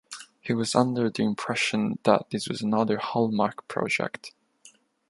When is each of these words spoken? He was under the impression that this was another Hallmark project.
He 0.39 0.51
was 0.51 0.73
under 0.73 1.11
the 1.11 1.21
impression 1.21 1.99
that 2.05 2.31
this 2.31 2.47
was 2.47 2.63
another 2.63 2.97
Hallmark 2.97 3.67
project. 3.67 4.31